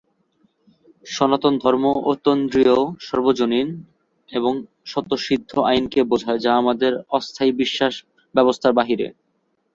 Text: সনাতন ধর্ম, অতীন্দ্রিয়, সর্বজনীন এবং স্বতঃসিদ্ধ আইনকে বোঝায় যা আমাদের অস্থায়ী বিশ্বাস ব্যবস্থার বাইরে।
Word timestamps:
সনাতন 1.05 1.53
ধর্ম, 1.57 1.83
অতীন্দ্রিয়, 2.11 2.75
সর্বজনীন 3.07 3.67
এবং 4.29 4.53
স্বতঃসিদ্ধ 4.85 5.51
আইনকে 5.69 5.99
বোঝায় 6.03 6.39
যা 6.39 6.51
আমাদের 6.55 6.91
অস্থায়ী 7.09 7.51
বিশ্বাস 7.61 7.93
ব্যবস্থার 8.35 8.73
বাইরে। 8.73 9.07